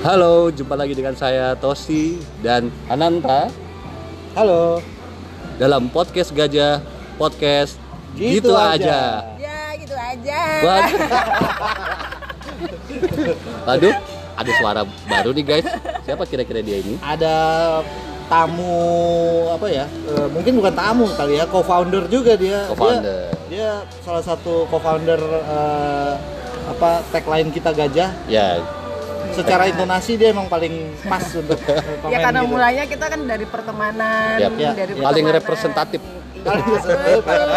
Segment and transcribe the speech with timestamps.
[0.00, 3.52] Halo, jumpa lagi dengan saya Tosi dan Ananta
[4.32, 4.80] Halo.
[5.56, 6.80] dalam podcast Gajah
[7.14, 7.76] Podcast
[8.10, 8.74] Gitu, Gitu aja.
[8.74, 9.00] aja.
[9.38, 10.40] Ya gitu aja.
[10.60, 10.98] Waduh.
[13.68, 13.94] Waduh,
[14.34, 15.66] ada suara baru nih guys.
[16.02, 16.98] Siapa kira-kira dia ini?
[16.98, 17.34] Ada
[18.26, 18.74] tamu
[19.52, 19.86] apa ya?
[19.86, 22.66] Eh, mungkin bukan tamu kali ya, co-founder juga dia.
[22.66, 23.30] Co-founder.
[23.46, 26.12] Dia, dia salah satu co-founder eh,
[26.66, 28.10] apa tagline kita gajah.
[28.26, 28.58] Ya,
[29.32, 32.50] Secara intonasi dia emang paling pas untuk komen ya karena gitu.
[32.50, 34.52] mulanya kita kan dari pertemanan, Yap.
[34.58, 35.02] Ya, dari ya.
[35.02, 35.38] paling pertemanan.
[35.38, 36.00] representatif.
[36.40, 37.48] Paling Betul.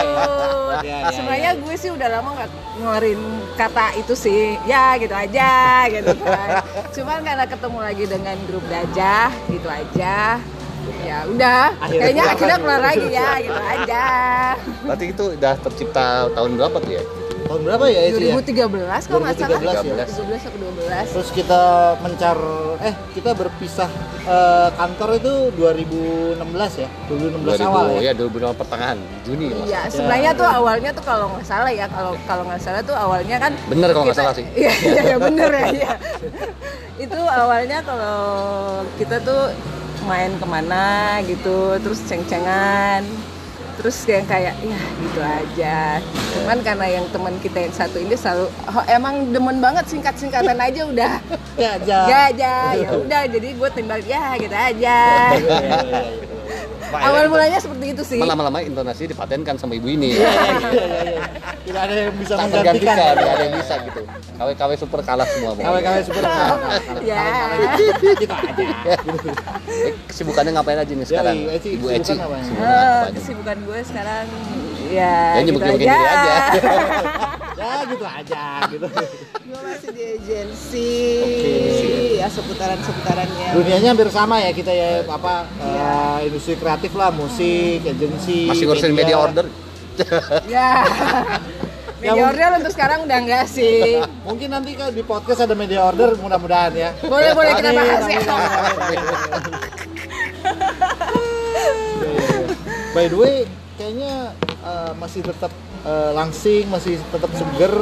[0.84, 3.22] Ya, ya, Sebenarnya gue sih udah lama nggak ngeluarin
[3.56, 4.60] kata itu sih.
[4.66, 5.52] Ya gitu aja,
[5.88, 6.50] gitu kan.
[6.92, 10.42] Cuman karena ketemu lagi dengan grup gajah, gitu aja.
[11.00, 12.64] Ya udah, Akhirnya kayaknya keluar akhirnya lagi.
[12.68, 14.04] keluar lagi ya, gitu aja.
[14.84, 16.06] Berarti itu udah tercipta
[16.36, 17.04] tahun berapa tuh ya?
[17.44, 18.34] Tahun berapa ya itu ya?
[18.40, 19.60] 2013 kalau nggak salah.
[19.60, 20.06] 2013 ya.
[20.08, 21.14] 2013 atau 12.
[21.14, 21.64] Terus kita
[22.00, 22.38] mencar
[22.84, 23.90] eh kita berpisah
[24.26, 26.90] eh, kantor itu 2016 ya.
[27.12, 28.00] 2016 awal ya.
[28.10, 29.56] ya 2006 pertengahan Juni ya.
[29.64, 33.38] Iya, sebenarnya tuh awalnya tuh kalau nggak salah ya, kalau kalau nggak salah tuh awalnya
[33.40, 34.46] kan Bener kalau nggak salah sih.
[34.64, 35.66] Iya, iya, iya, bener ya.
[35.74, 35.92] Iya.
[37.04, 38.22] itu awalnya kalau
[38.96, 39.52] kita tuh
[40.08, 43.08] main ke mana gitu, terus ceng-cengan,
[43.84, 46.00] terus yang kayak ya gitu aja.
[46.32, 50.82] Cuman karena yang teman kita yang satu ini selalu oh, emang demen banget singkat-singkatan aja
[50.88, 51.14] udah.
[51.54, 51.98] Ya, aja.
[52.10, 53.22] Ya aja, ya udah.
[53.30, 54.98] Jadi gue timbal ya gitu aja.
[55.44, 56.02] Iya, iya, iya.
[56.94, 58.22] Awal mulanya seperti itu sih.
[58.22, 60.16] Lama-lama intonasi dipatenkan sama ibu ini.
[60.18, 60.32] Iya.
[61.74, 62.70] Tidak ada yang bisa Tak menggantikan.
[62.70, 64.02] tergantikan, nggak ada yang bisa gitu.
[64.38, 65.52] KW-KW super kalah semua.
[65.58, 66.58] KW-KW super kalah.
[67.04, 67.26] Ya.
[68.14, 68.66] Gitu aja.
[68.86, 68.98] Eh,
[70.06, 71.34] kesibukannya ngapain aja nih sekarang?
[71.36, 72.14] Ya, Eci, Ibu Eci.
[72.14, 72.26] ya?
[72.30, 74.26] Kesibukan Eh, kesibukan gue sekarang
[74.94, 76.36] ya, Ya, gitu diri aja.
[77.64, 78.88] Ya gitu aja gitu.
[79.44, 80.92] gue masih di agensi
[81.24, 82.20] Oke.
[82.20, 88.46] ya seputaran-seputarannya Dunianya hampir sama ya kita ya apa eh, industri kreatif lah, musik, agensi.
[88.46, 89.46] Masih ngurusin media order.
[90.54, 90.70] ya
[92.04, 95.80] Ya, media order untuk sekarang udah enggak sih Mungkin nanti kalau di podcast ada media
[95.82, 96.90] order mudah-mudahan ya.
[97.00, 98.20] boleh boleh kita bahas ya.
[102.92, 103.36] By the way,
[103.76, 105.50] kayaknya eh, masih tetap
[105.84, 107.74] eh, langsing, masih tetap seger.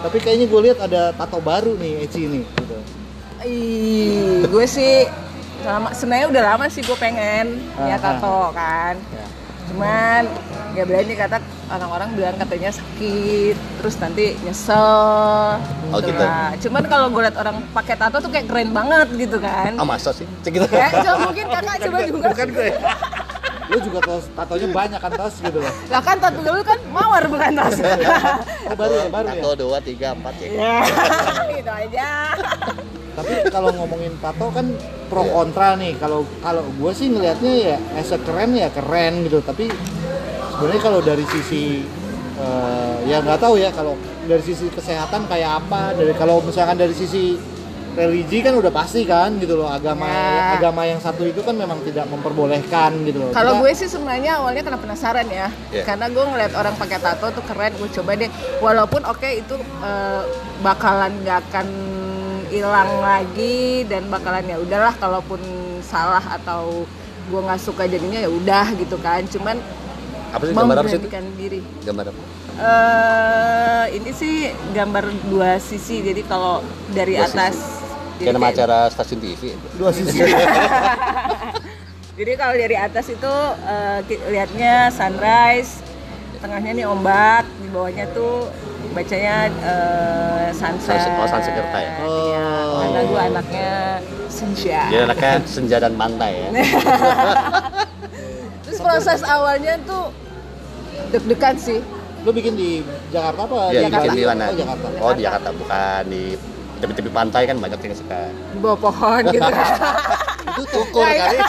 [0.00, 2.42] Tapi kayaknya gue lihat ada tato baru nih Eci ini.
[2.44, 2.76] Gitu.
[3.44, 5.04] Ih, gue sih
[5.62, 9.24] lama sebenarnya udah lama sih gue pengen ya Ah, tato kan Ya.
[9.64, 10.22] cuman
[10.74, 11.36] nggak berani kata
[11.68, 15.56] orang-orang bilang katanya sakit terus nanti nyesel
[15.88, 16.10] Oh, gitu.
[16.12, 16.50] lah.
[16.58, 20.10] cuman kalau gue liat orang pakai tato tuh kayak keren banget gitu kan Ah masa
[20.10, 20.26] sih?
[20.42, 20.66] Cek gitu.
[20.68, 22.70] ya coba mungkin kakak coba juga Bukan gue.
[23.64, 25.72] Lu juga tos, tatonya banyak kan tos gitu loh.
[25.88, 27.74] lah kan tato dulu kan mawar bukan tas
[28.64, 29.34] Oh, baru ya, baru ya.
[29.36, 30.48] Satu, dua, tiga, empat ya.
[30.50, 30.74] ya
[31.54, 32.08] gitu aja
[33.14, 34.66] Tapi kalau ngomongin tato kan
[35.06, 35.94] pro kontra nih.
[35.94, 39.38] Kalau kalau gue sih ngelihatnya ya as a keren ya keren gitu.
[39.40, 39.70] Tapi
[40.54, 41.82] sebenarnya kalau dari sisi
[42.34, 43.94] eh, ya nggak tahu ya kalau
[44.24, 45.92] dari sisi kesehatan kayak apa.
[45.92, 47.36] Dari kalau misalkan dari sisi
[47.94, 50.58] religi kan udah pasti kan gitu loh agama Ya.
[50.58, 53.30] agama yang satu itu kan memang tidak memperbolehkan gitu loh.
[53.30, 55.86] Kalau gue sih sebenarnya awalnya karena penasaran ya, Iya.
[55.86, 58.26] karena gue ngeliat orang pakai tato tuh keren, gue coba deh.
[58.58, 60.22] Walaupun oke itu eh,
[60.58, 61.66] bakalan nggak akan
[62.50, 65.38] hilang lagi dan bakalan ya udahlah kalaupun
[65.80, 66.82] salah atau
[67.24, 69.22] gue nggak suka jadinya ya udah gitu kan.
[69.30, 69.62] Cuman
[70.34, 71.08] Apa sih gambar apa sih itu?
[71.36, 71.60] diri.
[71.80, 72.20] Gambar apa?
[72.54, 77.56] eh ini sih gambar dua sisi, jadi kalau dari Dua atas.
[78.14, 79.56] jadi Kayak nama acara stasiun TV.
[79.74, 80.22] dua sisi.
[82.14, 83.34] Jadi kalau dari atas itu
[83.64, 85.80] eh, ki- lihatnya sunrise,
[86.38, 88.48] tengahnya nih ombak, di bawahnya tuh
[88.94, 90.94] bacanya eh, sunset.
[90.94, 91.92] Sunset- oh, sunset Jakarta ya?
[91.98, 92.78] Iya, Oh.
[92.78, 93.72] karena gue anaknya
[94.30, 94.80] senja.
[94.86, 96.48] Jadi anaknya senja dan pantai ya.
[98.64, 100.14] Terus proses awalnya tuh
[101.14, 101.78] deg-degan sih.
[102.24, 103.70] Lu bikin di Jakarta apa?
[103.70, 104.02] Iya, Jakarta.
[104.02, 104.44] bikin di mana?
[104.44, 104.86] Oh, Jakarta.
[104.98, 106.22] Oh, di Jakarta bukan di
[106.74, 108.20] tepi-tepi pantai kan banyak yang suka.
[108.26, 109.50] Di bawah pohon gitu.
[110.50, 111.24] Itu tukur Nah, iya.
[111.24, 111.38] kali.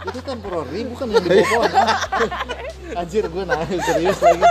[0.00, 1.70] itu temporary bukan yang di bawah pohon.
[3.00, 4.42] Anjir gue nangis serius lagi.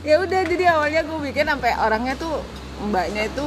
[0.00, 2.40] ya udah jadi awalnya gue bikin sampai orangnya tuh
[2.80, 3.46] mbaknya itu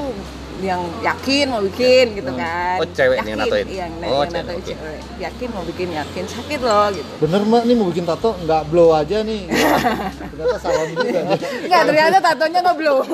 [0.59, 3.65] yang yakin mau bikin gitu kan Oh, cewek nih yang Yakin, natoin?
[3.65, 4.67] iya, yang, Oh, yang cewek, natoin oke.
[4.69, 8.61] cewek yakin mau bikin yakin sakit loh gitu Bener mbak nih mau bikin tato nggak
[8.67, 9.41] blow aja nih.
[10.29, 11.19] Ternyata salon juga.
[11.63, 12.97] Enggak, ternyata tatonya nggak blow.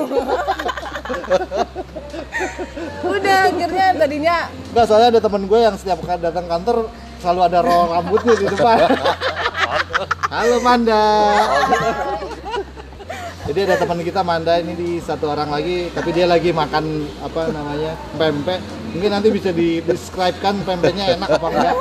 [3.10, 4.36] Udah akhirnya tadinya
[4.70, 6.76] Enggak soalnya ada temen gue yang setiap kali datang kantor
[7.18, 8.78] selalu ada roll rambutnya di depan.
[10.32, 11.04] Halo Manda.
[13.50, 17.50] Jadi ada teman kita Manda ini di satu orang lagi, tapi dia lagi makan apa
[17.50, 18.62] namanya pempek.
[18.94, 21.74] Mungkin nanti bisa di describe-kan pempeknya enak apa enggak.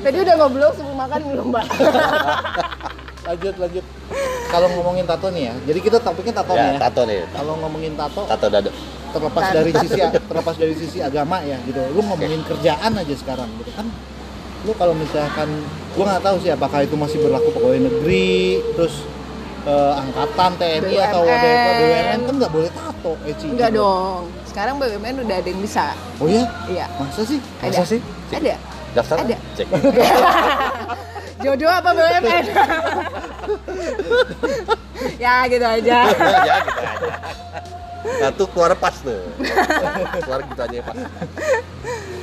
[0.00, 1.66] Tadi udah ngobrol sebelum makan belum, Mbak?
[3.28, 3.84] Lanjut lanjut.
[4.48, 6.80] Kalau ngomongin tato nih ya, jadi kita topiknya tato nih Ya, ya.
[6.80, 7.20] tato nih.
[7.28, 8.70] Kalau ngomongin tato, Tato dado.
[9.12, 9.56] terlepas Tato.
[9.60, 11.80] dari sisi terlepas dari sisi agama ya gitu.
[11.92, 13.84] Lu ngomongin kerjaan aja sekarang gitu kan.
[14.64, 15.60] Lu kalau misalkan
[15.92, 19.04] gua nggak tahu sih apakah itu masih berlaku pegawai negeri, terus
[19.66, 21.78] eh, angkatan TNI atau ada BUMN.
[21.78, 23.46] BUMN kan nggak boleh tato, Eci.
[23.50, 24.30] Enggak dong.
[24.48, 25.94] Sekarang BUMN udah ada yang bisa.
[26.18, 26.44] Oh iya?
[26.68, 26.86] Iya.
[26.98, 27.40] Masa sih?
[27.62, 27.72] Ada.
[27.72, 28.00] Masa sih?
[28.32, 28.56] Ada.
[28.92, 29.16] Daftar?
[29.24, 29.36] Ada.
[29.56, 29.66] Cek.
[31.42, 32.22] Jodoh apa BUMN?
[35.24, 35.98] ya gitu aja.
[36.10, 36.56] ya gitu aja.
[38.02, 39.22] Satu keluar pas tuh.
[40.22, 40.96] keluar gitu aja pas.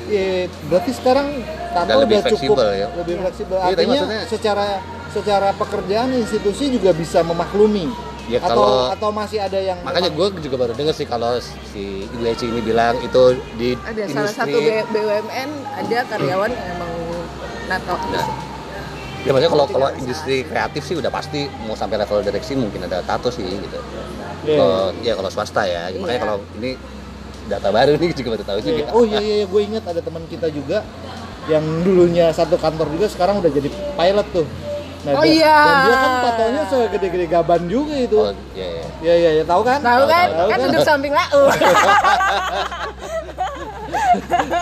[0.09, 0.27] Iya,
[0.65, 1.27] berarti sekarang
[1.69, 2.87] tato Udah udah, lebih cukup fleksibel ya.
[2.95, 3.55] lebih fleksibel.
[3.55, 4.67] Iya, tapi Artinya maksudnya- secara
[5.09, 7.89] secara pekerjaan institusi juga bisa memaklumi.
[8.25, 12.05] Ya, atau kalau- atau masih ada yang Makanya gue juga baru dengar sih kalau si
[12.05, 13.23] Ibu Eci ini bilang itu
[13.55, 14.13] di Ada industri.
[14.13, 14.57] salah satu
[14.87, 16.91] BUMN ada karyawan yang emang
[17.65, 17.95] nato.
[18.13, 18.25] Nah,
[19.19, 23.01] ya maksudnya kalau kalau industri kreatif sih udah pasti mau sampai level direksi mungkin ada
[23.01, 23.79] tato sih gitu.
[24.45, 24.55] Iya.
[24.55, 26.21] Kalau ya kalau swasta ya, makanya Iya.
[26.21, 26.71] kalau ini
[27.49, 28.83] data baru nih juga baru tahu juga.
[28.91, 29.45] Oh iya iya, iya.
[29.45, 30.85] gue ingat ada teman kita juga
[31.45, 34.45] yang dulunya satu kantor juga sekarang udah jadi pilot tuh.
[34.99, 35.57] Nah, Oh dia- iya.
[35.57, 38.17] Dan dia kan tatonya segede-gede gaban juga itu.
[38.17, 38.85] Oh iya iya.
[38.99, 39.79] Iya iya ya tahu kan?
[39.79, 40.27] Tahu kan?
[40.29, 40.67] Tahu, Kan tahu.
[40.69, 41.43] duduk samping lau.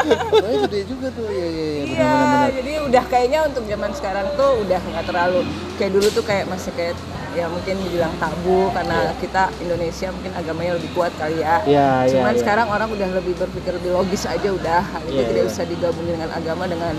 [0.08, 1.28] Tatonya gede juga tuh.
[1.28, 1.84] Iya iya iya.
[1.88, 2.14] Iya,
[2.54, 5.40] jadi udah kayaknya untuk zaman sekarang tuh udah nggak terlalu
[5.76, 6.96] kayak dulu tuh kayak masih kayak
[7.38, 11.62] ya mungkin dibilang tabu karena kita Indonesia mungkin agamanya lebih kuat kali ya.
[11.70, 12.12] Iya iya.
[12.18, 12.42] Cuman iya.
[12.42, 15.52] sekarang orang udah lebih berpikir lebih logis aja udah hal itu Iya, tidak iya.
[15.54, 16.96] usah digabungin dengan agama dengan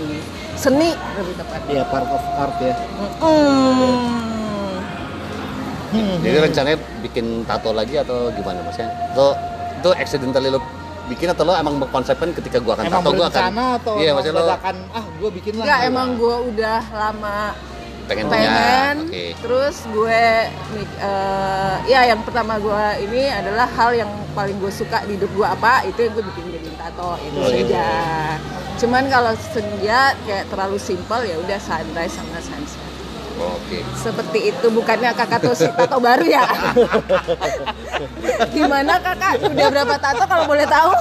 [0.55, 1.59] seni lebih tepat.
[1.67, 2.75] Iya part of art ya.
[3.19, 4.07] Mm.
[5.89, 8.93] Hmm, Jadi rencananya bikin tato lagi atau gimana maksudnya?
[9.11, 9.27] Itu
[9.81, 10.61] itu accidentally lo
[11.09, 14.37] bikin atau lo emang berkonsepkan ketika gua akan Emang tato gua akan atau iya maksudnya
[14.37, 15.65] lo dadakan ah gue bikin lah.
[15.65, 17.37] Enggak, emang gue udah lama
[18.09, 18.97] pengen punya.
[18.97, 19.25] Oke.
[19.37, 20.23] Terus gue
[20.99, 25.45] eh, ya yang pertama gue ini adalah hal yang paling gue suka di hidup gue
[25.45, 27.69] apa itu yang gue bikin jadi tato itu Oh, gitu.
[27.69, 27.89] senja
[28.79, 32.87] cuman kalau senja kayak terlalu simpel ya udah sunrise sama sunset.
[33.39, 33.79] Oke.
[33.95, 36.43] Seperti itu bukannya kakak tuh tato baru ya?
[38.55, 39.47] Gimana kakak?
[39.47, 40.91] Udah berapa tato kalau boleh tahu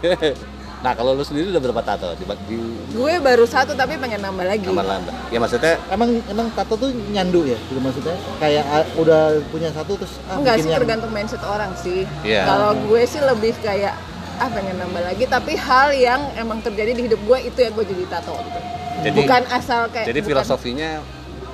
[0.80, 2.56] nah kalau lo sendiri udah berapa tato di, di
[2.90, 6.88] gue baru satu tapi pengen nambah lagi kamar landa ya maksudnya Emang emang tato tuh
[7.10, 8.16] nyandu ya, gitu maksudnya?
[8.40, 12.08] Kayak ah, udah punya satu terus ah, Enggak sih yang- tergantung mindset orang sih.
[12.22, 12.42] Iya.
[12.44, 13.92] Kalau gue sih lebih kayak
[14.36, 17.84] ah pengen nambah lagi tapi hal yang emang terjadi di hidup gue itu yang gue
[17.84, 18.58] jadi tato gitu.
[19.02, 20.90] Jadi- bukan asal kayak jadi bukan- filosofinya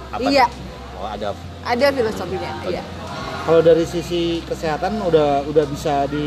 [0.08, 0.46] apa Iya.
[0.46, 0.96] nih?
[0.96, 1.28] oh ada
[1.62, 2.82] ada filosofinya iya
[3.46, 6.26] Kalau dari sisi kesehatan udah udah bisa di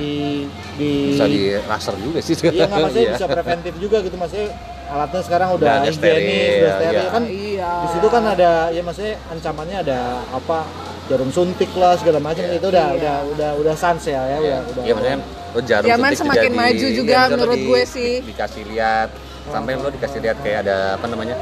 [0.80, 3.14] di bisa di raser juga sih Iya nggak maksudnya Iya.
[3.14, 4.56] bisa preventif juga gitu maksudnya
[4.88, 7.10] alatnya sekarang udah higienis, steril, udah steril iya.
[7.12, 7.24] kan.
[7.28, 10.00] iya Di situ kan ada ya maksudnya ancamannya ada
[10.32, 10.58] apa
[11.06, 12.56] jarum suntik lah segala macam Iya.
[12.56, 12.96] itu udah Iya.
[12.96, 14.82] udah udah udah sans ya ya udah udah.
[14.82, 15.20] Iya maksudnya
[15.50, 18.12] lo jarum Zaman suntik semakin jadi- maju juga iya, lo menurut gue sih.
[18.18, 19.10] di- dikasih lihat
[19.46, 21.36] sampai lo dikasih lihat kayak ada apa namanya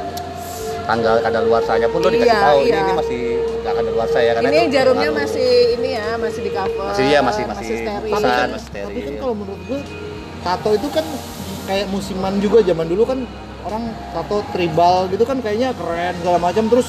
[0.84, 2.80] tanggal kadar luar saya pun lo dikasih Iya, tahu ini iya.
[2.82, 3.22] ini masih
[3.68, 5.22] nggak kadar luar saya karena ini itu jarumnya pengaruh.
[5.22, 7.92] masih ini ya masih di cover Masih, iya, masih- masih steril.
[8.10, 8.86] tapi kan, steril.
[8.88, 9.80] tapi kan kalau menurut gue
[10.40, 11.06] tato itu kan
[11.66, 13.20] kayak musiman juga zaman dulu kan
[13.62, 16.64] orang tato tribal gitu kan kayaknya keren segala macam.
[16.66, 16.88] Terus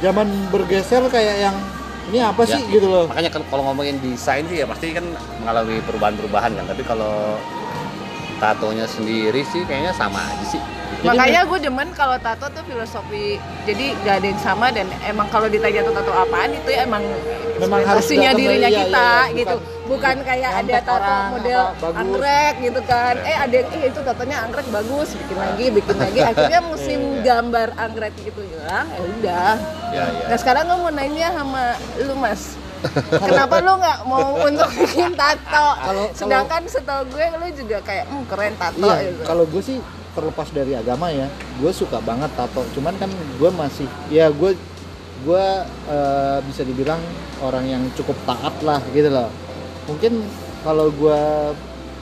[0.00, 1.56] zaman bergeser kayak yang
[2.06, 2.62] ini apa Ya, sih?
[2.70, 3.04] gitu loh.
[3.04, 5.04] makanya kalau- kalau ngomongin desain sih ya pasti kan
[5.38, 6.64] mengalami perubahan-perubahan kan.
[6.66, 7.36] Tapi kalau
[8.34, 10.60] tatonya sendiri sih kayaknya sama aja sih
[11.04, 15.28] Jadi makanya gue demen kalau tato tuh filosofi jadi gak ada yang sama dan emang
[15.28, 17.04] kalau ditanya tuh tato apaan itu ya emang
[17.54, 19.56] Memang harus ekspresinya datang dirinya iya, kita iya, bukan- gitu.
[19.84, 23.14] Bukan kayak ada tato orang, model apa, anggrek gitu kan.
[23.20, 26.18] Eh ada yang eh itu tatonya anggrek bagus bikin lagi bikin lagi.
[26.32, 27.22] Akhirnya musim Iya, iya.
[27.22, 29.52] gambar anggrek gitu hilang ya udah.
[29.92, 31.62] Ya ya nah sekarang gue mau nanya sama
[32.00, 32.42] lu mas.
[33.22, 35.68] Kenapa lu nggak mau untuk bikin tato?
[35.78, 39.22] Kalau- Sedangkan setahu gue lu juga kayak hmm, keren tato Iya, gitu.
[39.22, 39.78] kalau gue sih
[40.14, 41.26] terlepas dari agama ya,
[41.58, 42.62] gue suka banget tato.
[42.78, 44.56] Cuman kan gue masih, ya gue
[45.24, 45.46] gue
[45.90, 47.00] eh, bisa dibilang
[47.42, 49.28] orang yang cukup taat lah gitu loh.
[49.90, 50.24] Mungkin
[50.64, 51.20] kalau gue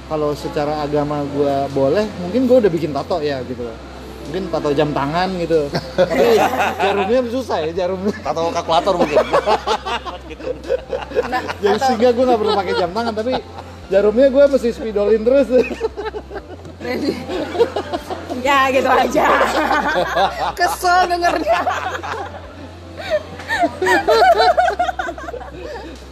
[0.06, 3.76] kalau secara agama gue boleh, mungkin gue udah bikin tato ya gitu loh.
[4.28, 5.66] Mungkin tato jam tangan gitu.
[5.98, 6.36] Tapi
[6.78, 8.14] jarumnya susah ya jarumnya.
[8.20, 9.18] tato kalkulator mungkin
[11.22, 13.32] Nah, Jadi sehingga gue nggak perlu pakai jam tangan, tapi
[13.88, 15.48] jarumnya gue mesti spidolin terus.
[18.46, 19.26] ya gitu aja
[20.58, 21.60] kesel dengernya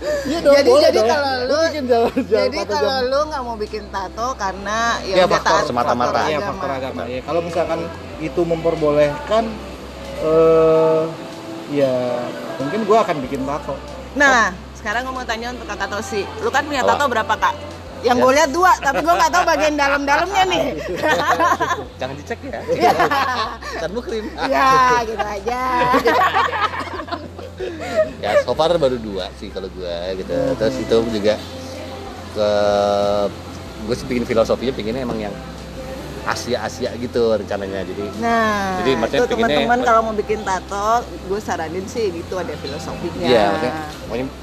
[0.00, 1.08] Iya dong, jadi boleh jadi dong.
[1.10, 5.14] kalau lu bikin jalan, jalan jadi kalau jam- lu nggak mau bikin tato karena ya,
[5.14, 6.10] Ya, faktor taat semata-mata.
[6.12, 6.48] faktor agama.
[6.48, 7.00] faktor agama.
[7.04, 7.80] Ya, kalau misalkan
[8.18, 9.44] itu memperbolehkan,
[10.22, 11.02] eh
[11.70, 11.92] ya
[12.56, 13.74] mungkin gua akan bikin tato.
[14.12, 16.22] Nah, sekarang gue mau tanya untuk kakak Tosi.
[16.40, 17.54] Lu kan punya tato berapa kak?
[18.00, 18.22] Yang Ya.
[18.22, 20.64] gue lihat dua, tapi gue nggak tahu bagian dalam-dalamnya nih.
[22.00, 22.60] Jangan dicek ya.
[23.82, 24.24] Kan mukrim.
[24.46, 24.70] ya,
[25.04, 25.60] gitu aja.
[28.20, 31.34] ya so far baru dua sih kalau gue gitu terus itu juga
[32.30, 32.48] ke
[33.84, 35.34] gue sih bikin filosofinya pinginnya emang yang
[36.24, 41.40] Asia Asia gitu rencananya jadi Nah, Jadi maksudnya itu teman-teman kalau mau bikin tato, gue
[41.40, 43.24] saranin sih gitu ada filosofinya.
[43.24, 43.74] iya maksudnya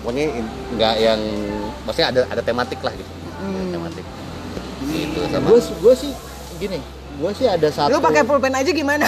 [0.01, 0.25] pokoknya,
[0.73, 1.19] nggak yang
[1.85, 3.11] maksudnya ada ada tematik lah gitu
[4.97, 6.11] gitu sama Gue gue sih
[6.57, 6.79] gini,
[7.21, 7.93] gue sih ada satu.
[7.93, 9.05] Lu pakai pulpen aja gimana?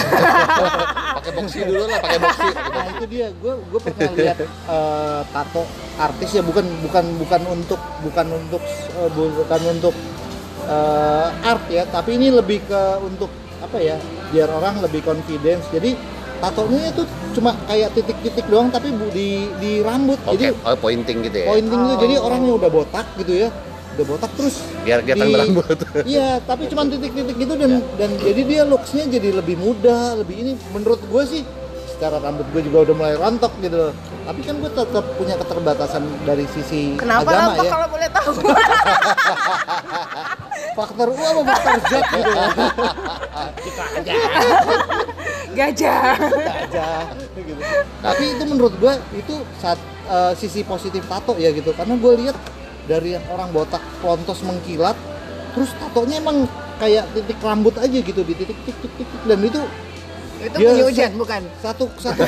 [1.18, 5.20] pakai boxy dulu lah pakai boxy pakai Nah itu dia, gue gue pernah lihat eh,
[5.28, 5.62] tato
[5.98, 8.62] artis ya bukan bukan bukan untuk bukan untuk
[8.94, 9.94] eh, bukan untuk
[10.64, 13.28] eh, art ya, tapi ini lebih ke untuk
[13.60, 13.98] apa ya?
[14.30, 15.66] Biar orang lebih confidence.
[15.74, 15.98] Jadi
[16.40, 17.02] tatonya itu
[17.36, 20.16] cuma kayak titik-titik doang tapi bu, di di rambut.
[20.24, 22.26] oke Jadi oh, pointing gitu ya pointing itu jadi Oh.
[22.26, 23.48] orangnya udah botak gitu ya.
[24.00, 25.76] Udah botak terus biar kelihatan di- berambut
[26.08, 30.52] Iya, tapi cuma titik-titik gitu dan dan jadi dia looksnya jadi lebih muda, lebih ini.
[30.72, 31.42] Menurut gue sih,
[31.86, 33.92] secara rambut gue juga udah mulai rontok gitu loh.
[34.24, 37.70] Tapi kan gue tetap punya keterbatasan dari sisi Kenapa agama rontok ya.
[37.70, 38.30] kalau boleh tahu?
[40.70, 42.30] Faktor U sama faktor Z gitu.
[45.50, 46.14] Gajah.
[46.40, 46.88] aja
[47.36, 47.60] gitu.
[48.00, 49.76] Tapi itu menurut gue itu saat
[50.06, 51.74] eh, sisi positif tato ya gitu.
[51.74, 52.36] Karena gue lihat
[52.90, 54.98] dari yang orang botak plontos mengkilat,
[55.54, 59.20] terus tatonya emang kayak titik rambut aja gitu di titik titik titik titik.
[59.24, 59.62] dan itu
[60.40, 61.42] Itu Dia bunyi hujan bukan?
[61.60, 62.24] satu satu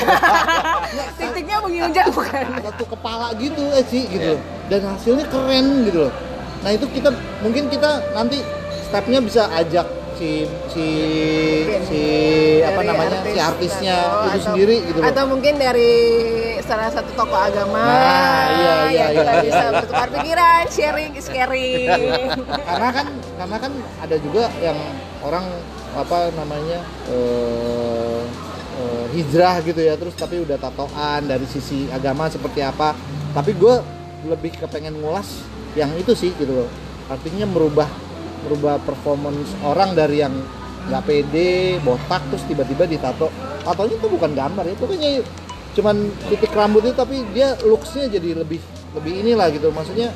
[1.19, 2.45] Titiknya bunyi hujan bukan?
[2.61, 4.37] satu kepala gitu eh sih gitu.
[4.69, 6.13] Dan hasilnya keren gitu loh.
[6.61, 7.09] Nah itu kita
[7.41, 8.45] mungkin kita nanti
[8.85, 10.87] stepnya bisa ajak si si
[11.89, 12.01] si
[12.61, 15.09] apa namanya si artis artisnya tato itu atau- sendiri gitu loh.
[15.09, 15.93] Atau mungkin dari
[16.63, 17.83] salah satu tokoh agama.
[17.83, 21.89] Nah, iya, iya, yang kita iya, bisa bertukar pikiran, sharing is caring.
[22.69, 24.79] karena kan karena kan ada juga yang
[25.21, 25.45] orang
[25.93, 28.23] apa namanya eh,
[28.81, 32.95] eh, hijrah gitu ya terus tapi udah tatoan dari sisi agama seperti apa.
[33.35, 33.75] Tapi gue
[34.31, 35.43] lebih kepengen ngulas
[35.75, 36.71] yang itu sih gitu loh.
[37.11, 37.91] Artinya merubah
[38.47, 40.35] merubah performance orang dari yang
[40.83, 43.29] nggak pede botak terus tiba-tiba ditato.
[43.63, 45.11] Tatonya itu bukan gambar ya pokoknya
[45.73, 45.97] cuman
[46.29, 48.61] titik rambut itu tapi dia looksnya jadi lebih
[48.93, 50.13] lebih inilah gitu maksudnya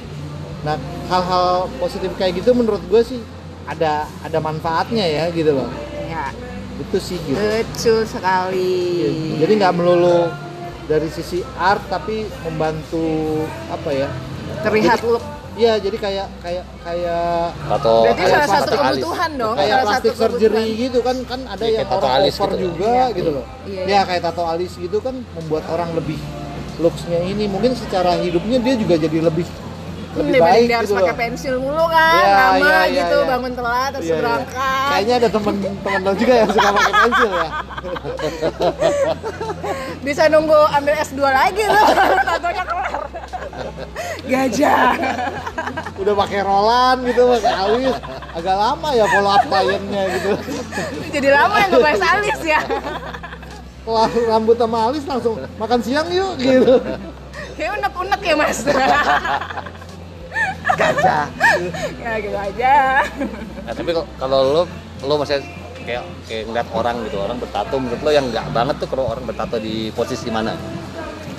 [0.66, 0.74] Nah,
[1.06, 3.20] hal-hal positif kayak gitu menurut gue sih
[3.70, 5.70] ada ada manfaatnya ya gitu loh.
[6.10, 6.34] ya,
[6.82, 7.38] Itu sih gitu.
[7.38, 9.06] betul sekali.
[9.38, 10.26] Jadi nggak melulu
[10.90, 14.08] dari sisi art tapi membantu apa ya?
[14.66, 15.22] terlihat look.
[15.56, 18.92] Iya, jadi kayak kayak kayak tato Berarti kayak salah satu plastik alis.
[18.92, 19.54] kebutuhan dong.
[19.56, 20.82] kayak salah plastik satu surgery kebutuhan.
[20.82, 22.60] gitu kan kan ada Iya, yang kayak tato orang alis over gitu.
[22.62, 23.04] juga Iya.
[23.10, 23.44] gitu loh.
[23.64, 26.18] Iya, Ya kayak tato alis gitu kan membuat orang lebih
[26.76, 29.48] looksnya ini mungkin secara hidupnya dia juga jadi lebih
[30.16, 31.20] lebih dibanding baik dia harus gitu pakai loh.
[31.20, 33.28] pensil mulu kan, Iya, lama iya, iya, gitu, iya.
[33.28, 34.16] bangun telat terus iya.
[34.16, 34.88] berangkat.
[34.90, 37.48] Kayaknya ada temen-temen lo juga yang suka pakai pensil ya.
[40.06, 41.86] Bisa nunggu ambil S2 lagi loh,
[42.28, 43.02] tatonya kelar.
[44.26, 44.90] Gajah.
[46.02, 47.96] Udah pakai rolan gitu, pakai alis.
[48.36, 50.30] Agak lama ya follow up kliennya gitu.
[51.14, 52.60] Jadi lama yang ngebahas alis ya.
[53.86, 56.74] Wah, rambut sama alis langsung makan siang yuk gitu.
[57.56, 58.58] Kayak unek-unek ya mas.
[60.74, 61.26] Gajah.
[61.96, 62.74] ya gitu aja.
[63.62, 64.62] Nah, tapi kalau lo
[65.00, 65.38] lo masih
[65.78, 69.22] kayak kayak ngeliat orang gitu orang bertato menurut lo yang nggak banget tuh kalau orang
[69.22, 70.58] bertato di posisi mana?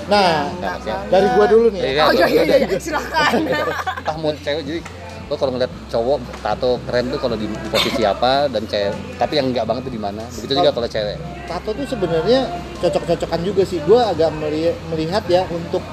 [0.08, 1.04] Nah, Nah, ya.
[1.06, 1.82] dari gua dulu nih.
[1.94, 3.44] Iya, Oh iya iya iya, silakan.
[4.00, 4.80] Entah mau cewek jadi
[5.28, 9.36] lo kalau ngeliat cowok bertato keren tuh kalau di, di posisi apa dan cewek tapi
[9.36, 12.40] yang nggak banget tuh di mana begitu juga kalau cewek Tato tuh sebenarnya
[12.78, 13.84] cocok-cocokan juga sih.
[13.84, 15.84] Gua agak meli- melihat ya untuk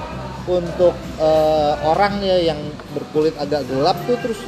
[0.45, 2.59] untuk eh, orang ya yang
[2.93, 4.39] berkulit agak gelap tuh terus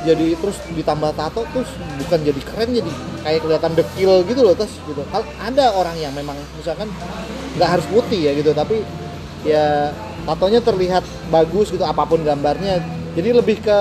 [0.00, 1.68] jadi terus ditambah tato terus
[2.00, 5.04] bukan jadi keren jadi kayak kelihatan dekil gitu loh terus gitu.
[5.12, 6.88] Kal- ada orang yang memang misalkan
[7.60, 8.80] nggak harus putih ya gitu tapi
[9.44, 9.92] ya
[10.24, 12.80] tatonya terlihat bagus gitu apa pun gambarnya.
[13.12, 13.80] Jadi lebih ke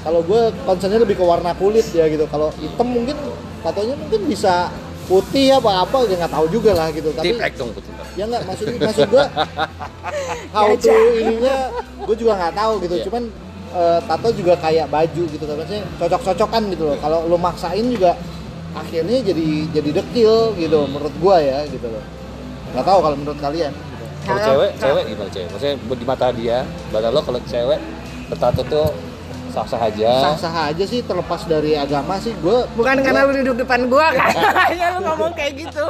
[0.00, 2.26] kalau gue concernnya lebih ke warna kulit ya gitu.
[2.26, 3.14] Kalau hitam mungkin
[3.62, 4.72] tatonya mungkin bisa
[5.10, 7.10] putih apa apa ya nggak tahu juga lah gitu.
[7.10, 9.24] Tapi tiplek dong putih ya nggak maksud maksud gue
[10.54, 11.56] how to ininya
[12.06, 12.94] gue juga nggak tahu gitu.
[12.94, 13.04] Iya.
[13.10, 13.22] cuman
[13.74, 16.96] eh, tato juga kayak baju gitu kan maksudnya cocok-cocokan gitu loh.
[17.02, 18.14] Kalau lo maksain juga
[18.70, 22.04] akhirnya jadi jadi dekil gitu menurut gue ya gitu loh.
[22.70, 23.74] Nggak tahu kalau menurut kalian.
[23.74, 24.06] Gitu.
[24.20, 25.48] kalau cewek cewek gimana cewek?
[25.50, 26.58] Maksudnya di mata dia
[26.94, 27.80] mata lo kalau cewek
[28.30, 28.88] bertato tuh
[29.50, 30.10] sah sah aja.
[30.22, 34.30] Sah-sah aja sih terlepas dari agama sih gue Bukan karena lu duduk depan gua kan?
[34.78, 35.84] ya lu ngomong kayak gitu.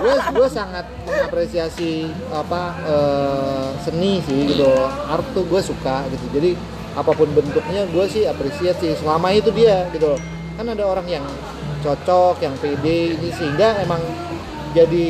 [0.00, 4.70] gue gue sangat mengapresiasi apa eh, seni sih gitu.
[5.10, 6.26] Art tuh gue suka gitu.
[6.30, 6.50] Jadi
[6.94, 10.14] apa pun bentuknya gue sih apresiasi selama itu dia gitu.
[10.54, 11.26] Kan ada orang yang
[11.82, 14.00] cocok yang pede ini sehingga emang
[14.70, 15.08] jadi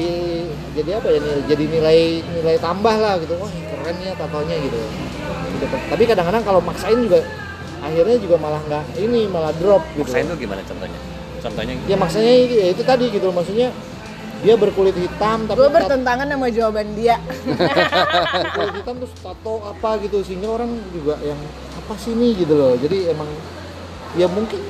[0.73, 3.37] jadi apa ya jadi nilai nilai tambah lah gitu.
[3.37, 3.51] Wah
[3.81, 5.10] keren ya tatonya gitu
[5.61, 5.77] Gitu.
[5.93, 7.21] tapi kadang-kadang kalau maksain juga
[7.85, 10.09] akhirnya juga malah nggak ini malah drop gitu.
[10.09, 11.01] Maksain tuh gimana contohnya?
[11.41, 13.69] Contohnya ya maksudnya itu, ya itu tadi gitu maksudnya
[14.41, 17.21] dia berkulit hitam tapi Gue bertentangan sama jawaban dia.
[18.45, 21.37] berkulit hitam terus tato apa gitu sehingga orang juga yang
[21.77, 22.73] apa sih nih gitu loh.
[22.77, 23.29] Jadi emang
[24.17, 24.61] ya mungkin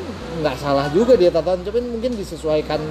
[0.43, 2.83] nggak salah juga dia tatoan tapi mungkin disesuaikan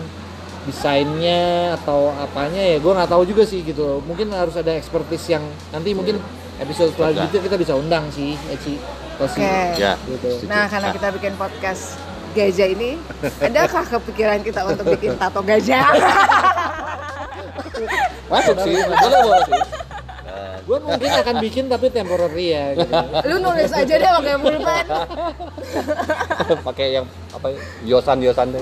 [0.67, 3.99] desainnya atau apanya ya gue nggak tahu juga sih gitu loh.
[4.03, 5.43] Mungkin harus ada expertise yang
[5.75, 6.19] nanti mungkin
[6.59, 8.75] episode selanjutnya kita bisa undang sih Eci.
[9.17, 9.43] Oke.
[9.75, 9.99] ya.
[10.01, 10.47] Gitu.
[10.47, 11.99] Nah, karena kita bikin podcast
[12.29, 12.95] gajah ini,
[13.41, 15.91] adakah kepikiran kita untuk bikin tato gajah?
[18.29, 19.61] masuk sih boleh boleh sih
[20.21, 22.93] Nah, gue mungkin akan bikin tapi temporary ya gitu.
[23.25, 24.85] Lu nulis aja deh pakai pulpen.
[26.69, 27.47] pakai yang apa
[27.81, 28.61] yosan yosan deh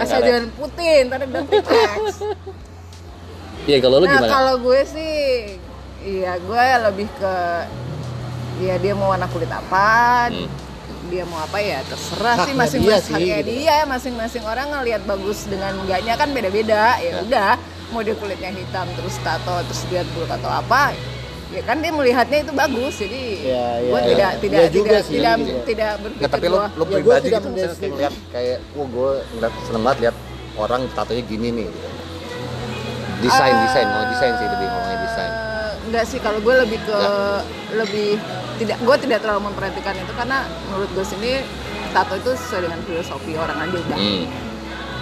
[0.00, 2.16] Asal jangan putih, ntar udah tripleks.
[3.68, 4.32] iya kalau lu Nah, gimana?
[4.32, 5.14] kalau gue sih,
[6.02, 7.34] iya gue lebih ke,
[8.58, 10.48] ya dia mau warna kulit apa, Hmm.
[11.06, 13.50] dia mau apa ya terserah sih Haknya masing-masing dia sih, haknya gitu.
[13.52, 17.52] dia masing-masing orang ngelihat bagus dengan enggaknya kan beda-beda ya udah
[17.90, 20.94] mau dia kulitnya hitam terus tato terus dia bulu tato apa
[21.50, 24.06] ya kan dia melihatnya itu bagus jadi Ya, ya, gue ya.
[24.06, 25.58] tidak Ya tidak juga tidak sih, tidak gitu.
[25.66, 29.10] tidak berpikir Nggak, tapi lo, lo Ya, pribadi tidak gitu misalnya mendes- kayak wah gue
[29.34, 30.16] ngeliat seneng banget lihat
[30.56, 31.66] orang tatonya gini nih.
[31.66, 31.88] gitu.
[33.20, 35.32] Desain, Eh, desain, mau desain sih lebih ngomongnya desain.
[35.90, 37.42] Enggak sih kalau gue lebih ke Ya.
[37.74, 38.14] lebih
[38.56, 41.42] tidak gue tidak terlalu memperhatikan itu karena menurut gue sini
[41.90, 44.24] tato itu sesuai dengan filosofi orang aja udah Hmm.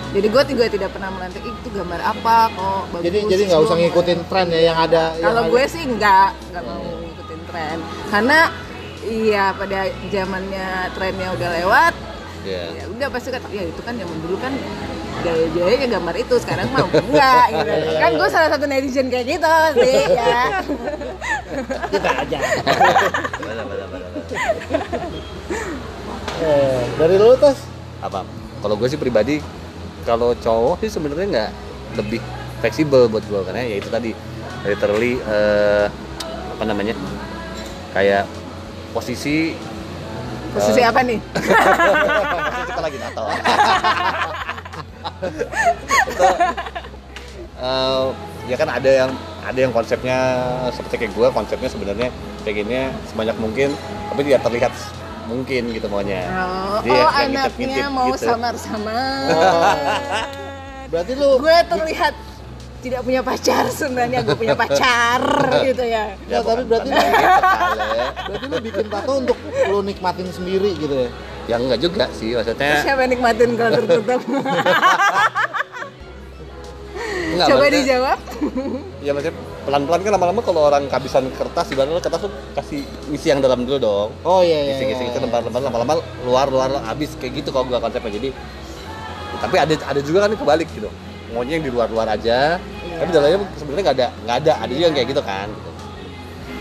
[0.08, 3.60] jadi gue juga tidak pernah melantik "Ih, itu gambar apa kok bagus jadi jadi nggak
[3.60, 5.50] usah Gua ngikutin tren ya yang ada yang kalau ada.
[5.50, 7.76] gue sih enggak enggak mau ngikutin tren
[8.08, 8.38] karena
[9.04, 11.94] iya pada zamannya trennya udah lewat
[12.40, 12.64] Ya.
[12.72, 14.54] ya udah pasti kata ya itu kan zaman dulu kan
[15.24, 17.72] gaya-gayanya gambar itu sekarang mau enggak gitu.
[17.98, 20.62] Kan gue salah satu netizen kayak gitu sih ya.
[21.90, 22.38] Kita aja.
[26.38, 27.58] Eh, dari lu tos?
[27.98, 28.22] Apa?
[28.62, 29.42] Kalau gue sih pribadi,
[30.06, 31.50] kalau cowok sih sebenarnya nggak
[31.98, 32.20] lebih
[32.62, 34.14] fleksibel buat gue karena ya itu tadi
[34.62, 35.90] literally eh,
[36.54, 36.94] apa namanya
[37.90, 38.22] kayak
[38.94, 39.58] posisi
[40.54, 41.18] posisi eh, apa nih?
[42.70, 43.26] Kita lagi natal.
[47.58, 48.04] eh,
[48.46, 50.18] ya kan ada yang ada yang konsepnya
[50.70, 52.08] seperti kayak gue konsepnya sebenarnya
[52.40, 53.68] pengennya sebanyak mungkin
[54.08, 54.72] tapi tidak terlihat
[55.24, 56.24] mungkin gitu maunya.
[56.24, 58.24] oh, Dia oh yang anaknya ngintip-ngintip mau gitu.
[58.24, 59.74] samar-samar Oh.
[60.88, 62.14] berarti lu gue terlihat
[62.78, 65.20] tidak punya pacar sebenarnya gue punya pacar
[65.68, 67.12] gitu ya Ya, tapi bukan- berarti lu-
[68.24, 71.10] berarti lu bikin tato untuk lu nikmatin sendiri gitu ya
[71.48, 72.84] Ya enggak juga sih maksudnya.
[72.84, 74.20] siapa yang nikmatin kalau tertutup
[77.28, 78.18] Enggak, coba maksudnya- dijawab
[78.98, 83.38] Ya maksudnya pelan-pelan kan lama-lama kalau orang kehabisan kertas ibaratnya kertas tuh kasih isi yang
[83.38, 84.08] dalam dulu dong.
[84.22, 85.12] oh iya iya, Isi-isi iya.
[85.12, 88.10] itu lembar-lembar lama-lama luar-luar habis kayak gitu kalau gua konsepnya.
[88.10, 88.28] Jadi
[89.38, 90.88] tapi ada ada juga kan kebalik gitu.
[91.30, 92.56] Maunya yang di luar-luar aja.
[92.98, 94.52] Tapi dalamnya sebenarnya nggak ada, nggak ada.
[94.58, 95.46] Ada juga yang kayak gitu kan.
[95.46, 95.70] Gitu.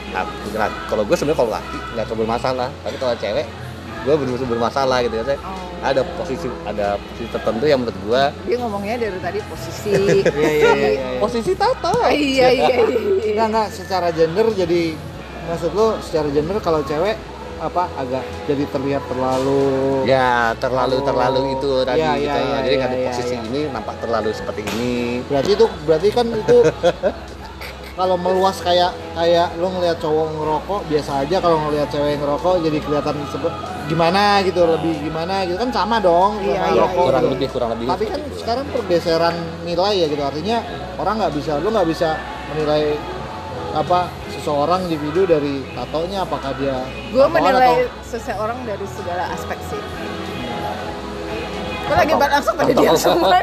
[0.07, 0.23] Nah,
[0.53, 2.69] nah, kalau gue sebenarnya kalau laki nggak terlalu bermasalah.
[2.77, 3.45] Tapi kalau cewek,
[3.99, 5.23] gue bener-bener bermasalah gitu ya.
[5.25, 5.55] Saya Oh.
[5.79, 10.49] ada posisi ada posisi tertentu yang menurut gue dia ngomongnya dari tadi posisi Iya, iya,
[10.49, 11.19] iya, iya, iya.
[11.19, 11.89] posisi tato.
[11.89, 12.77] Oh, iya iya iya
[13.23, 13.43] iya.
[13.43, 14.97] Enggak, secara gender jadi
[15.45, 17.15] maksud lu secara gender kalau cewek
[17.57, 21.03] apa agak jadi terlihat terlalu Ya terlalu Oh.
[21.03, 22.25] terlalu itu tadi Iya, gitu.
[22.27, 23.41] iya, iya, Jadi iya, kan di iya, posisi iya.
[23.43, 25.25] ini nampak terlalu seperti ini.
[25.25, 26.57] berarti itu berarti kan itu
[27.97, 32.77] kalau meluas kayak kayak lu ngelihat cowok ngerokok biasa aja kalau ngelihat cewek ngerokok jadi
[32.79, 35.57] kelihatan sebe- gimana gitu lebih gimana gitu.
[35.57, 37.33] Kan sama dong Iya, sama iya, rokok kurang gitu.
[37.33, 37.85] lebih kurang lebih.
[37.87, 40.21] tapi kan sekarang pergeseran nilai ya gitu.
[40.21, 40.57] Artinya
[40.95, 42.09] orang nggak bisa lu nggak bisa
[42.49, 42.83] menilai
[43.69, 49.81] apa seseorang individu dari tatonya apakah dia gue menilai atau- seseorang dari segala aspek sih.
[51.83, 53.39] Gue lagi langsung pada diam semua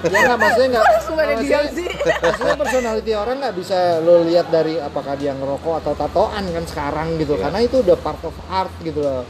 [0.00, 0.84] ya nggak maksudnya nggak.
[0.88, 6.64] Maksudnya- maksudnya personality orang nggak bisa lo lihat dari apakah dia ngerokok atau tatoan kan
[6.64, 7.36] sekarang gitu.
[7.36, 7.42] Iya.
[7.48, 9.24] karena itu udah part of art gitu loh.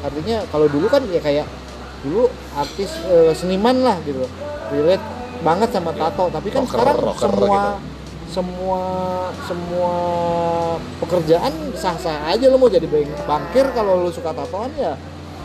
[0.00, 1.46] Artinya kalau dulu kan ya kayak
[2.02, 4.26] dulu artis eh, seniman lah gitu.
[4.72, 5.04] Relate
[5.40, 6.26] banget sama tato.
[6.32, 7.78] Tapi kan Rocker, sekarang rocker semua gitu.
[8.30, 8.80] semua
[9.44, 9.94] semua
[11.02, 14.94] pekerjaan sah-sah aja lo mau jadi bank bankir kalau lo suka tatoan ya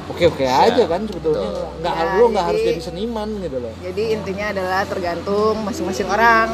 [0.07, 1.67] oke-oke Ya, aja kan sebetulnya betul.
[1.79, 6.47] nggak Ya, lo nggak harus jadi- seniman gitu loh Jadi intinya adalah tergantung masing-masing orang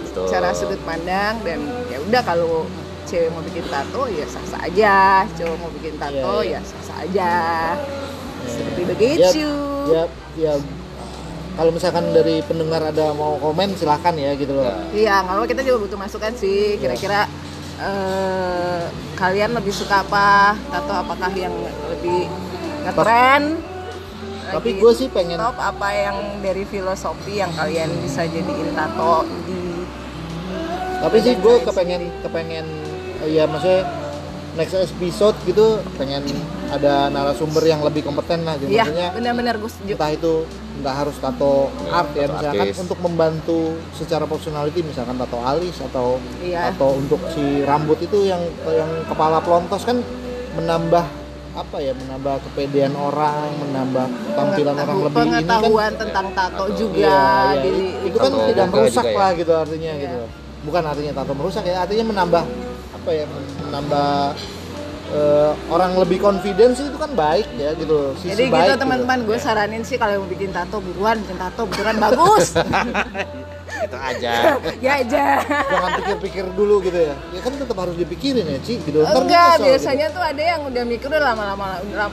[0.00, 0.26] Betul.
[0.28, 2.64] cara sudut pandang dan ya udah kalau
[3.04, 4.96] cewek mau bikin tato ya sah-sah aja,
[5.30, 6.56] cowok mau bikin tato Iya, iya.
[6.56, 7.32] ya sah-sah aja.
[8.44, 9.48] Seperti ya begitu.
[9.86, 10.02] ya
[10.34, 10.52] ya
[11.54, 14.76] kalau misalkan dari pendengar ada mau komen silahkan ya gitu loh Ya.
[14.90, 16.76] Iya, apa kita juga butuh masukan sih.
[16.76, 17.28] Kira-kira
[17.76, 18.82] eh,
[19.14, 20.54] kalian lebih suka apa?
[20.68, 21.52] Tato apakah yang
[21.88, 22.26] lebih
[22.84, 23.42] ngetren?
[24.44, 29.82] tapi gue sih pengen top apa yang dari filosofi yang kalian bisa jadiin tato di
[31.00, 32.66] tapi sih gue kepengen kepengen
[33.20, 33.82] eh, ya maksudnya
[34.54, 36.22] next episode gitu pengen
[36.70, 39.92] ada narasumber yang lebih kompeten lah gitu Iya, maksudnya benar-benar gue setuju.
[39.92, 40.32] entah itu
[40.76, 42.78] nggak harus tato Ya, art ya misalkan artis.
[42.78, 43.60] untuk membantu
[43.92, 46.70] secara personality misalkan tato alis atau Iya.
[46.70, 49.98] atau untuk si rambut itu yang yang kepala pelontos kan
[50.54, 51.02] menambah
[51.54, 56.98] apa ya menambah kepedean orang menambah tampilan orang lebih ini kan pengetahuan tentang tato juga
[56.98, 57.22] Iya,
[57.54, 57.62] iya.
[57.62, 57.70] di
[58.04, 59.20] itu kan tidak merusak juga ya.
[59.20, 60.02] lah gitu artinya Iya.
[60.02, 60.18] gitu
[60.64, 62.42] bukan artinya tato merusak ya artinya menambah
[62.92, 63.24] apa ya
[63.62, 64.10] menambah
[65.06, 68.82] eh, orang lebih confidence itu kan baik ya gitu sisi Jadi baik gitu gitu.
[68.82, 72.46] teman-teman, gue saranin sih kalau mau bikin tato buruan bikin tato beneran bagus.
[73.84, 74.32] Itu aja.
[74.84, 75.24] ya aja.
[75.44, 79.52] jangan pikir-pikir dulu gitu ya ya kan tetap harus dipikirin ya Ci gitu Ntar Enggak,
[79.54, 81.68] nyesel, biasanya tuh ada yang udah mikir udah lama-lama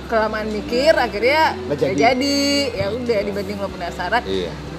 [0.05, 1.95] kelamaan mikir akhirnya Nggak nggak jadi.
[1.95, 2.39] jadi.
[2.71, 4.21] Ya udah dibanding lo penasaran.
[4.23, 4.51] Iya.
[4.51, 4.69] gitu.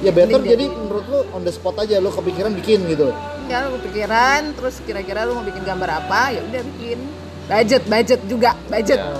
[0.00, 3.10] ya better Mending jadi menurut lu on the spot aja lu kepikiran bikin gitu
[3.44, 6.98] Ya lo kepikiran terus kira-kira lo mau bikin gambar apa ya udah bikin.
[7.44, 8.96] Budget, budget juga, budget.
[8.96, 9.10] Ya.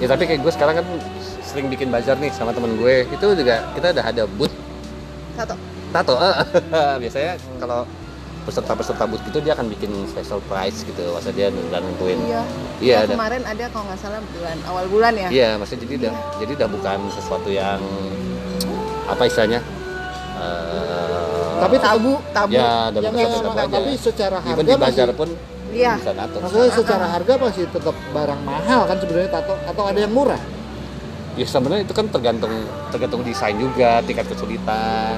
[0.00, 0.86] Ya tapi kayak gue sekarang kan
[1.44, 3.04] sering bikin bazar nih sama temen gue.
[3.06, 4.56] Itu juga kita udah ada booth
[5.32, 5.54] Tato.
[5.90, 6.14] tato.
[7.02, 7.82] Biasanya kalau
[8.40, 11.02] peserta-peserta booth gitu dia akan bikin special price gitu.
[11.10, 12.18] Masa dia udah nentuin.
[12.22, 12.42] Iya.
[12.78, 13.12] Iya, Nah, ada.
[13.14, 15.28] kemarin ada kalau nggak salah bulan awal bulan ya.
[15.28, 17.80] Iya, maksudnya jadi udah jadi udah bukan sesuatu yang
[19.06, 19.60] apa istilahnya?
[20.38, 22.50] eh, Tapi Tabu, tabu.
[22.50, 23.04] ya Ya, nggak,
[23.36, 23.68] tabu aja.
[23.68, 25.28] tapi secara Even harga di bazar masih- pun
[25.70, 25.92] Iya.
[25.94, 26.36] bisa tato.
[26.40, 30.40] maksudnya secara harga masih tetap barang mahal kan sebenarnya tato atau ada yang murah
[31.40, 32.52] Ya sebenarnya itu kan tergantung
[32.92, 35.16] tergantung desain juga, tingkat kesulitan,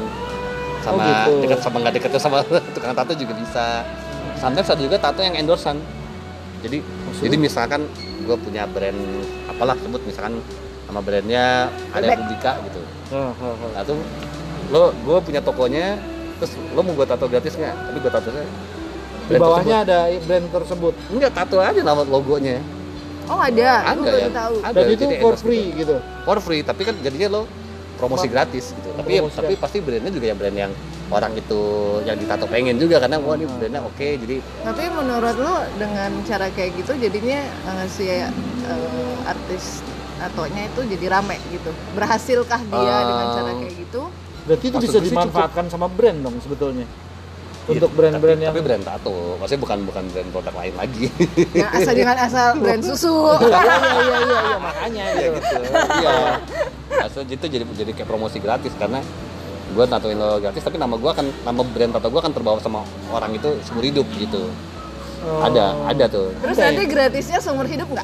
[0.78, 1.32] sama Oh, gitu.
[1.50, 2.38] dekat sama nggak dekatnya sama
[2.78, 3.82] tukang tato juga bisa.
[4.38, 5.82] Sometimes ada juga tato yang endorsean.
[6.62, 7.26] Jadi Maksudnya?
[7.26, 7.80] jadi misalkan
[8.22, 9.02] gue punya brand
[9.50, 10.38] apalah sebut misalkan
[10.86, 12.06] nama brandnya ada.
[12.14, 12.80] Publika gitu.
[13.74, 13.98] Nah tuh
[14.70, 15.98] lo gue punya tokonya,
[16.38, 17.74] terus lo mau gue tato gratis nggak?
[17.74, 18.44] Tapi gue tatonya
[19.22, 22.62] di bawahnya ada brand tersebut enggak tato aja nama logonya.
[23.24, 24.30] Oh ada, Ada ya?
[24.30, 24.54] tahu.
[24.60, 24.74] Ada.
[24.74, 27.42] dan itu jadi for free gitu for free tapi kan jadinya lo
[27.94, 28.32] promosi Wah.
[28.34, 29.62] gratis gitu tapi Promosi tapi gratis.
[29.62, 30.72] pasti brandnya juga yang brand yang
[31.08, 31.60] orang itu
[32.02, 36.46] yang ditato pengen juga karena wah ini brandnya oke jadi Tapi menurut lo dengan cara
[36.48, 38.26] kayak gitu jadinya eh, si eh,
[39.24, 39.84] artis
[40.16, 41.70] tatonya itu jadi rame gitu.
[41.92, 44.02] Berhasilkah dia Eh, dengan cara kayak gitu?
[44.42, 46.82] berarti itu Maksud bisa dimanfaatkan sama brand dong sebetulnya
[47.62, 51.06] untuk brand-brand tapi, yang tapi brand tato maksudnya bukan bukan brand produk lain lagi
[51.54, 53.14] Yang asal dengan asal brand susu.
[53.42, 56.16] iya iya iya iya iya makanya Iya gitu gitu iya
[56.92, 58.98] Maksudnya itu jadi jadi kayak promosi gratis karena
[59.72, 62.80] gue tatoin lo gratis tapi nama gue akan nama brand tato gue akan terbawa sama
[63.08, 64.50] orang itu seumur hidup gitu
[65.22, 65.38] Oh.
[65.38, 66.66] ada ada tuh Terus ya?
[66.66, 68.02] nanti gratisnya seumur hidup nggak?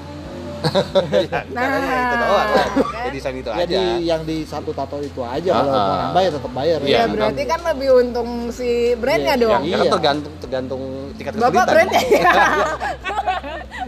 [1.51, 2.67] nah itu doang lah
[2.99, 3.05] kan?
[3.05, 5.87] ya desain itu ya aja di yang di satu tato itu aja kalau Ah, mau
[5.87, 5.99] ah.
[6.05, 9.63] nambah ya tetap bayar Iya, Ya berarti kan lebih untung si brandnya Iya, dong.
[9.63, 9.93] Ya, kan Iya.
[9.93, 10.83] tergantung tergantung
[11.15, 11.69] tingkat Bapak kesulitan.
[11.69, 12.33] brandnya ya.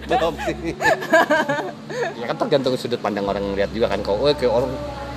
[0.03, 0.57] Belum sih.
[2.17, 4.01] ya kan tergantung sudut pandang orang ngeliat juga kan.
[4.01, 4.71] Kalau oh, kayak orang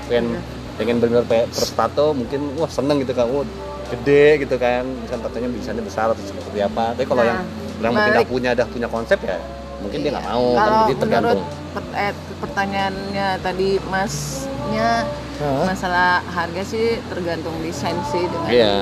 [0.03, 0.25] pengen
[0.73, 3.25] pengen benar pe tato mungkin wah seneng gitu kan.
[3.27, 3.45] Wah,
[3.89, 4.83] gede gitu kan.
[4.85, 6.93] Misalkan tatonya desainnya besar atau seperti apa.
[6.93, 7.39] Tapi kalau Nah, yang
[7.81, 9.37] yang mungkin udah punya udah punya konsep ya
[9.83, 10.63] mungkin dia nggak mau kan Iya.
[10.63, 11.39] Kalau jadi tergantung.
[11.69, 14.89] per- eh, pertanyaannya tadi masnya
[15.35, 15.65] Hah?
[15.65, 18.75] masalah harga sih tergantung desain sih dengan Iya.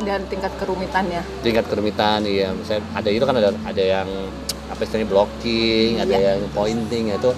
[0.00, 1.22] dan tingkat kerumitannya.
[1.40, 4.08] tingkat kerumitan iya misalnya ada itu kan ada ada yang
[4.66, 6.30] apa istilahnya blocking ada Iya.
[6.36, 7.30] yang pointing itu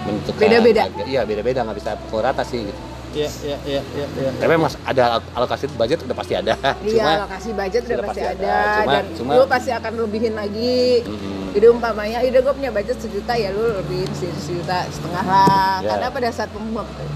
[0.00, 0.82] menentukan Beda-beda.
[1.04, 4.30] iya beda-beda nggak bisa pukul rata sih gitu Iya, iya, iya, iya, iya.
[4.38, 6.54] tapi mas ada al- alokasi budget udah pasti ada
[6.86, 8.62] Iya, lokasi budget udah pasti pasti ada, ada.
[8.78, 11.02] Cuma- dan cuma- lu pasti akan lebihin lagi.
[11.02, 15.82] Mm, Jadi umpamanya, udah gue punya budget sejuta ya lu lebihin se- sejuta setengah lah.
[15.82, 15.88] Ya.
[15.90, 16.50] Karena pada saat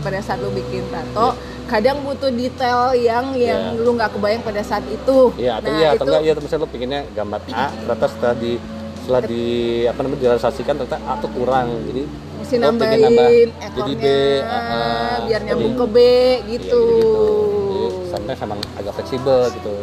[0.02, 3.78] pada saat lu bikin tato, kadang butuh detail yang yang Ya.
[3.78, 5.30] lu nggak kebayang pada saat itu.
[5.36, 8.34] iya atau Nah, iya itu atau enggak iya misalnya lo pengennya gambar A ternyata setelah
[8.34, 8.52] di
[8.98, 9.42] setelah di
[9.84, 12.02] apa namanya direalisasikan ternyata A tuh kurang jadi
[12.44, 13.30] mesti pengen nambahin nambah
[13.64, 14.04] ekornya jadi B
[14.44, 15.14] ah, ah.
[15.24, 16.82] biar nyambung Jadi- ke B Iya, gitu.
[16.84, 17.14] jadi gitu.
[17.74, 19.74] Jadi sometimes emang agak fleksibel gitu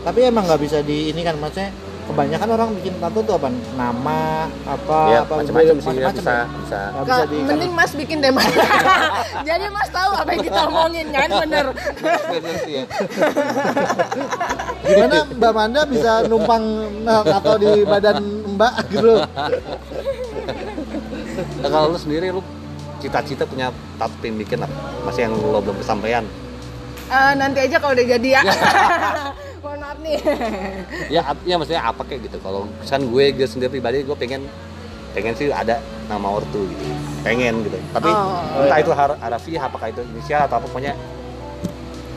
[0.00, 1.68] tapi emang nggak bisa di ini kan maksudnya
[2.10, 6.32] kebanyakan orang bikin tato tuh apa nama apa ya apa macam-macam sih ya, macam-macam bisa
[6.34, 6.44] ya.
[6.58, 8.50] bisa Nggak bisa di mending Mas bikin deh Mas.
[9.48, 11.66] Jadi Mas tahu apa yang kita omongin kan bener.
[12.66, 12.82] Ya.
[14.82, 16.64] gimana Mbak Manda bisa numpang
[17.06, 18.18] nah, tato di badan
[18.58, 19.14] Mbak gitu
[21.60, 22.40] Nah, kalau lu sendiri lu
[22.98, 24.72] cita-cita punya pengen bikin apa?
[25.02, 26.24] Masih yang lo belum kesampaian?
[27.06, 28.42] Eh, nanti aja kalau udah jadi ya.
[29.62, 30.16] Mohon maaf nih.
[31.10, 34.48] ya ap- ya maksudnya apa kayak gitu kalau kan gue gue sendiri pribadi gue pengen
[35.12, 35.76] pengen sih ada
[36.08, 36.84] nama ortu gitu
[37.20, 38.64] pengen gitu tapi Oh.
[38.64, 40.96] entah itu har harafiah apakah itu inisial atau apa pokoknya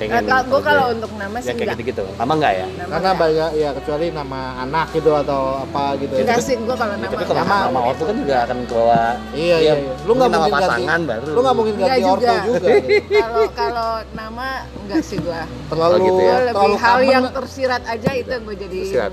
[0.06, 1.78] pengen Nah, gue kalau untuk nama ya sih kayak enggak.
[1.78, 3.16] gitu gitu nama enggak ya Nama karena enggak.
[3.18, 6.22] banyak ya kecuali nama anak gitu atau apa gitu ya.
[6.24, 7.10] Enggak sih gue kalau Ya, nama.
[7.10, 9.94] tapi kalau Nama- nama, ortu kan juga akan ke bawah iya ya, iya, iya.
[10.00, 12.70] lu nggak nama mungkin ganti pasangan baru lu nggak mungkin ganti orto juga.
[13.14, 15.42] Kalau kalau nama enggak sih gue.
[15.66, 16.36] terlalu gitu ya?
[16.44, 19.12] Terlalu lebih hal yang tersirat aja itu yang gue jadiin Tersirat.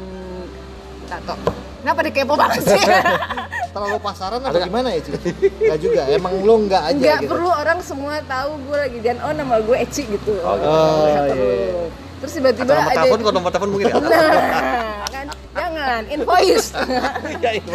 [1.06, 1.34] tato.
[1.80, 2.76] Kenapa dikepo banget sih?
[3.70, 5.10] terlalu pasaran apa Ada- gimana ya Ci?
[5.56, 9.16] Nggak juga emang lu nggak aja Enggak gitu perlu orang semua tahu gue lagi dan
[9.18, 10.32] oh nama gue Eci gitu.
[10.38, 10.66] Oh, gitu.
[10.66, 11.46] Oh, iya, perlu.
[11.46, 11.82] iya.
[12.20, 16.68] Terus atau tiba-tiba nomor ada telepon kalau nomor telepon mungkin ya Nah, kan jangan invoice.
[17.44, 17.70] ya itu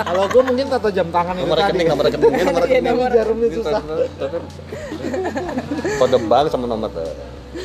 [0.00, 2.84] kalau gue mungkin tato jam tangan itu nomor tadi rekening nomor rekening nomor Iya, rekening
[2.88, 3.82] nomor- jarum itu susah
[5.98, 6.90] kode bank sama nomor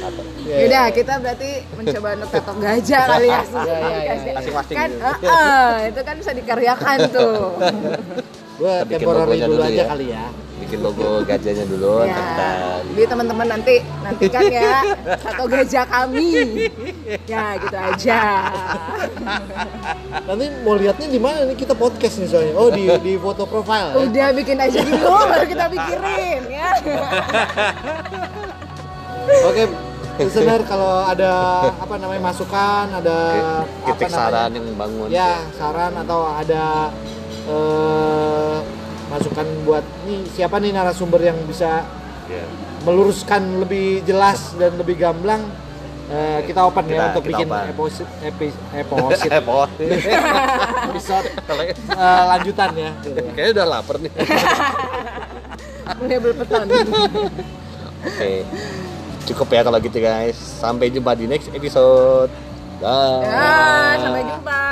[0.01, 0.95] apa Iya, Yaudah, iya.
[0.95, 3.41] kita berarti mencoba untuk tato gajah kali ya.
[3.43, 4.33] Iya, iya, iya.
[4.39, 5.03] Masing-masing Kan, gitu.
[5.03, 7.37] heeh, itu kan bisa dikaryakan tuh.
[8.57, 9.85] gue temporary dulu dulu aja ya.
[9.85, 10.25] kali ya
[10.57, 12.49] bikin logo gajahnya dulu Ya, kita
[12.89, 14.81] jadi teman-teman nanti nantikan ya
[15.21, 16.29] tato gajah kami.
[17.29, 18.21] Ya, gitu aja.
[20.27, 23.93] nanti mau lihatnya di mana nih kita podcast nih soalnya oh di di foto profile
[23.93, 24.01] ya?
[24.09, 26.69] Udah bikin aja dulu baru kita pikirin ya.
[29.47, 29.86] oke
[30.17, 31.31] listener kalau ada
[31.73, 33.17] apa namanya masukan ada
[33.85, 36.89] namanya saran yang membangun ya saran atau ada
[37.45, 38.57] eh,
[39.07, 41.85] masukan buat nih siapa nih narasumber yang bisa
[42.27, 42.43] ya.
[42.83, 45.47] meluruskan lebih jelas dan lebih gamblang
[46.07, 47.65] eh, kita open ya Kita- untuk kita bikin open.
[47.71, 48.09] episode
[48.75, 49.69] episode pohon.
[50.91, 51.27] episode
[51.87, 52.91] eh, lanjutan ya ya.
[53.31, 54.11] Kayaknya udah lapar nih.
[55.97, 56.67] Mulai berpetan.
[58.03, 58.31] Oke.
[59.27, 60.39] Cukup ya kalau gitu guys.
[60.39, 62.31] Sampai jumpa di next episode.
[62.79, 64.63] Ya, sampai jumpa.